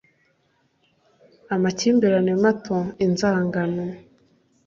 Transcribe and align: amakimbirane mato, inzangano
amakimbirane 1.55 2.31
mato, 2.43 2.77
inzangano 3.05 3.85